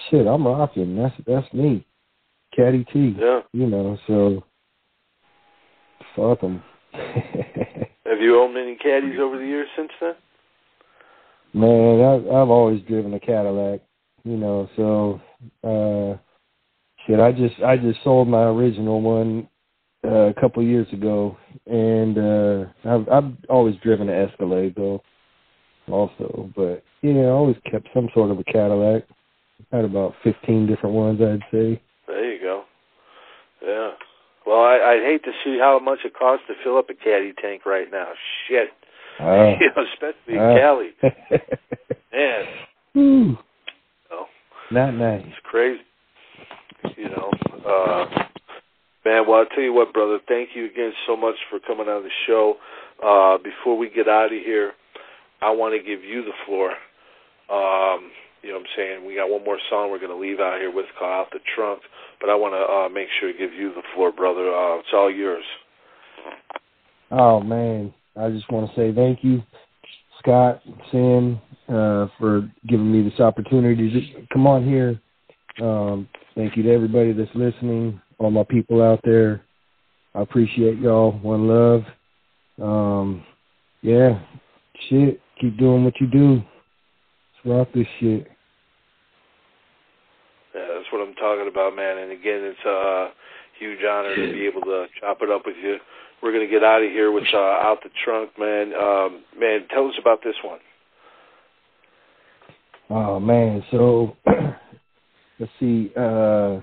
[0.09, 0.95] shit, I'm rocking.
[0.95, 1.85] That's that's me,
[2.55, 3.15] Caddy T.
[3.19, 3.41] Yeah.
[3.53, 4.43] You know, so
[6.15, 6.63] fuck them.
[6.93, 10.13] Have you owned any caddies over the years since then?
[11.53, 13.81] Man, I, I've always driven a Cadillac,
[14.23, 14.69] you know.
[14.75, 15.21] So,
[15.63, 16.17] uh,
[17.05, 19.47] shit, I just I just sold my original one
[20.05, 25.01] uh, a couple of years ago, and uh, I've I've always driven an Escalade though,
[25.89, 26.51] also.
[26.55, 29.03] But yeah, I always kept some sort of a Cadillac.
[29.75, 31.81] Had about fifteen different ones, I'd say.
[32.07, 32.63] There you go.
[33.61, 33.91] Yeah.
[34.47, 37.33] Well, I, I'd hate to see how much it costs to fill up a caddy
[37.41, 38.07] tank right now.
[38.47, 38.69] Shit.
[39.19, 40.89] Uh, you know, especially uh, Cali.
[42.13, 42.45] Man,
[42.93, 43.37] Whew,
[44.11, 44.25] Oh.
[44.71, 45.23] not nice.
[45.25, 45.81] it's crazy.
[46.95, 47.31] You know.
[47.67, 48.05] Uh
[49.03, 52.03] man, well I'll tell you what, brother, thank you again so much for coming on
[52.03, 52.53] the show.
[53.03, 54.71] Uh before we get out of here,
[55.41, 56.71] I want to give you the floor.
[57.51, 58.11] Um,
[58.45, 59.07] you know what I'm saying?
[59.07, 61.81] We got one more song we're gonna leave out here with called Out the Trunk.
[62.21, 64.53] But I wanna uh make sure to give you the floor, brother.
[64.53, 65.43] Uh it's all yours.
[67.09, 69.41] Oh man, I just want to say thank you,
[70.19, 74.99] Scott, Sin, uh, for giving me this opportunity to come on here.
[75.61, 79.41] Um, thank you to everybody that's listening, all my people out there.
[80.13, 81.13] I appreciate y'all.
[81.19, 81.83] One love.
[82.61, 83.25] Um,
[83.81, 84.19] yeah,
[84.89, 85.19] shit.
[85.41, 86.41] Keep doing what you do.
[87.45, 88.27] Let's rock this shit.
[91.19, 91.97] Talking about, man.
[91.97, 93.09] And again, it's a
[93.59, 95.77] huge honor to be able to chop it up with you.
[96.21, 98.73] We're gonna get out of here with uh, out the trunk, man.
[98.73, 100.59] Um, man, tell us about this one.
[102.89, 104.15] Oh man, so
[105.39, 105.91] let's see.
[105.95, 106.61] Uh,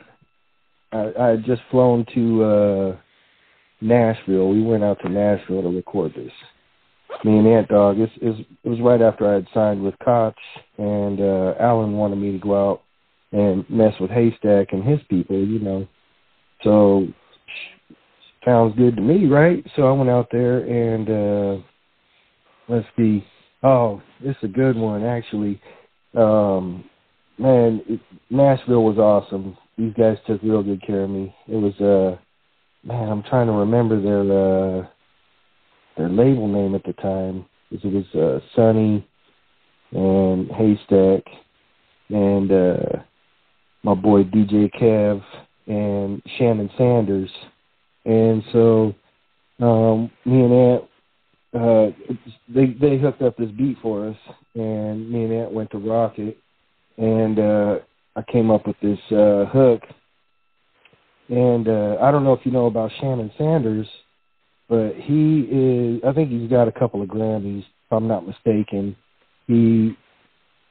[0.93, 2.97] I, I had just flown to uh,
[3.81, 4.49] Nashville.
[4.49, 6.33] We went out to Nashville to record this.
[7.25, 7.99] Me and Ant Dog.
[7.99, 10.35] It's, it's, it was right after I had signed with Koch,
[10.79, 12.82] and uh, Alan wanted me to go out
[13.33, 15.89] and mess with Haystak and his people, you know.
[16.63, 17.09] So
[18.45, 19.65] sounds good to me, right?
[19.75, 21.63] So I went out there and uh
[22.69, 23.25] let's see.
[23.63, 25.61] Oh, this is a good one actually.
[26.15, 26.85] Um
[27.39, 29.57] man, it, Nashville was awesome.
[29.79, 31.35] These guys took real good care of me.
[31.49, 32.19] It was uh
[32.85, 34.87] man, I'm trying to remember their uh
[35.97, 37.47] their label name at the time.
[37.71, 39.07] It was uh Sunny
[39.93, 41.23] and Haystak
[42.11, 43.03] and uh
[43.83, 45.23] my boy DJ Kev
[45.67, 47.31] and Shannon Sanders.
[48.05, 48.95] And so
[49.61, 50.85] um me and Ant
[51.55, 51.91] uh
[52.49, 54.17] they they hooked up this beat for us
[54.55, 56.39] and me and Ant went to rock it
[56.99, 57.79] and uh
[58.17, 59.83] I came up with this uh hook
[61.29, 63.87] and uh I don't know if you know about Shannon Sanders
[64.69, 68.97] but he is I think he's got a couple of Grammys if I'm not mistaken.
[69.47, 69.97] He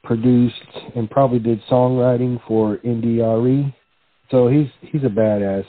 [0.04, 0.56] produced
[0.96, 3.76] and probably did songwriting for India.Arie.
[4.30, 5.66] So he's he's a badass.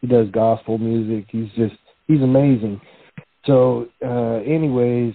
[0.00, 1.26] He does gospel music.
[1.30, 1.74] He's just
[2.06, 2.80] he's amazing.
[3.46, 5.14] So uh anyways,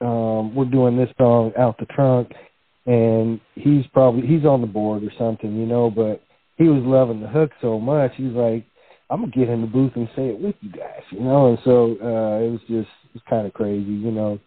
[0.00, 2.32] um we're doing this song out the trunk
[2.86, 6.22] and he's probably he's on the board or something, you know, but
[6.56, 8.64] he was loving the hook so much, he's like,
[9.08, 11.58] I'm gonna get in the booth and say it with you guys, you know, and
[11.64, 14.38] so uh it was just it's kinda crazy, you know.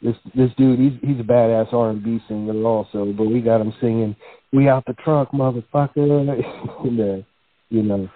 [0.00, 3.60] This this dude he's he's a badass R and B singer also, but we got
[3.60, 4.14] him singing
[4.52, 5.96] We out the trunk, motherfucker
[6.84, 7.24] and uh,
[7.68, 8.08] you know.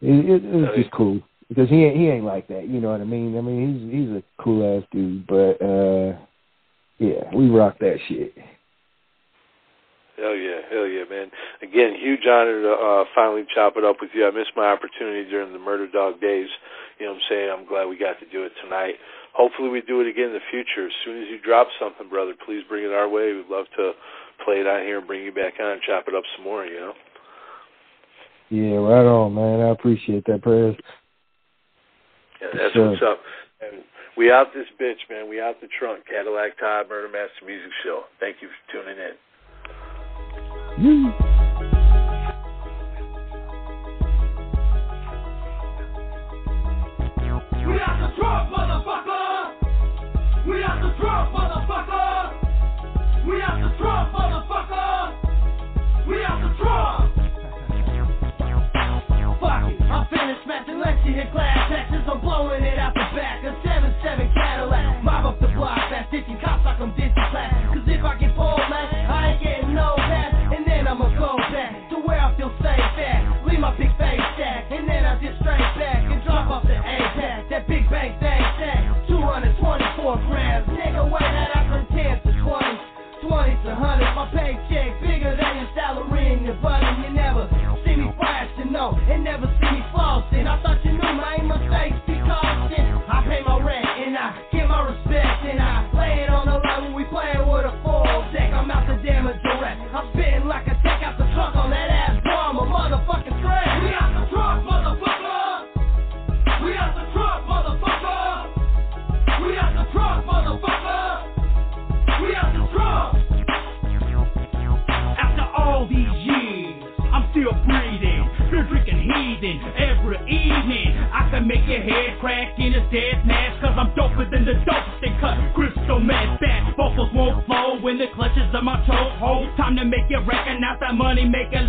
[0.00, 1.20] It, it, it was just cool.
[1.48, 3.36] Because he ain't he ain't like that, you know what I mean?
[3.36, 6.16] I mean he's he's a cool ass dude, but uh
[6.98, 8.32] yeah, we rock that shit.
[10.16, 11.30] Hell yeah, hell yeah, man.
[11.62, 14.26] Again, huge honor to uh, finally chop it up with you.
[14.26, 16.48] I missed my opportunity during the Murder Dog days.
[16.98, 17.50] You know what I'm saying?
[17.50, 18.94] I'm glad we got to do it tonight.
[19.34, 20.86] Hopefully we do it again in the future.
[20.86, 23.32] As soon as you drop something, brother, please bring it our way.
[23.32, 23.92] We'd love to
[24.44, 26.66] play it out here and bring you back on and chop it up some more,
[26.66, 26.92] you know?
[28.50, 29.60] Yeah, right on, man.
[29.60, 30.76] I appreciate that, prayers.
[32.42, 32.90] Yeah, that's sure.
[32.90, 33.20] what's up.
[33.62, 33.82] And
[34.16, 35.28] we out this bitch, man.
[35.30, 36.04] We out the trunk.
[36.06, 38.02] Cadillac Todd, Murder Master Music Show.
[38.20, 39.14] Thank you for tuning in.
[40.84, 41.12] Woo.
[47.64, 48.71] We out the trunk, motherfucker!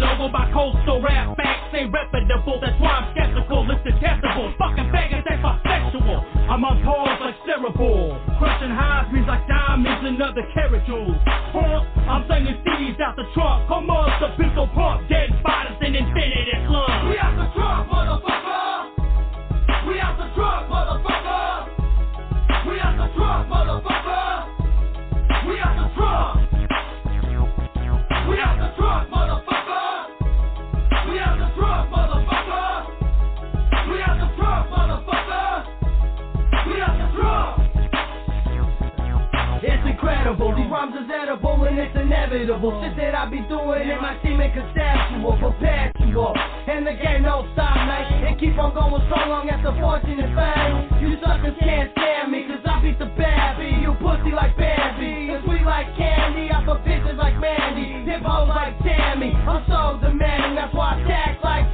[0.04, 2.60] Logo by coastal rap facts ain't reputable.
[2.60, 3.64] That's why I'm skeptical.
[3.72, 4.51] It's detestable.
[4.60, 6.20] Fucking beggars, that's bisexual.
[6.51, 8.20] I'm on pause like cerebral.
[8.38, 10.43] Crushing highs means like diamonds and other
[10.86, 11.18] jewels.
[11.56, 13.68] Pump, I'm singing CDs out the trunk.
[13.72, 15.08] Come on, the pistol pump.
[15.08, 17.08] Dead bodies in infinity slums.
[17.08, 18.43] We out the trunk, motherfucker.
[40.24, 42.80] It's these rhymes is edible and it's inevitable.
[42.80, 46.32] Shit that I be doing in my team is conceptual, perpetual.
[46.63, 48.32] And the game don't stop, mate.
[48.32, 51.03] And keep on going strong long the fortune and fame.
[51.03, 53.84] You suckers can't stand me, cause I beat the bad bee.
[53.84, 56.47] You pussy like Bambi, and sweet like candy.
[56.55, 59.36] I fuck bitches like Mandy, hip hoes like Tammy.
[59.36, 61.67] I'm so demanding, that's why I tax like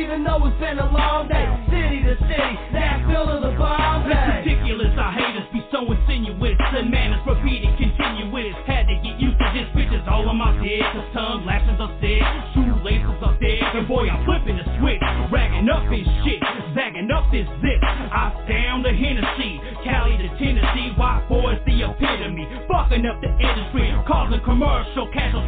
[0.00, 4.96] Even though it's been a long day, city to city, Nashville to the bomb ridiculous,
[4.96, 6.56] our haters be so insinuous.
[6.72, 8.56] The man is repeating, continuous.
[8.64, 10.80] Had to get used to this, bitches all on my dick.
[10.96, 12.24] cause tongue lashings are thick,
[12.56, 16.40] shoelaces are thick, and boy, I'm flipping the switch, ragging up his shit,
[16.72, 17.44] zagging up this.
[17.60, 17.80] Zip.
[17.84, 23.92] I down the Hennessy, Cali to Tennessee, white boys the epitome, fucking up the industry,
[24.08, 25.39] causing commercial casualties